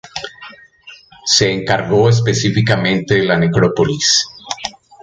[1.25, 4.25] Se encargó específicamente de la necrópolis.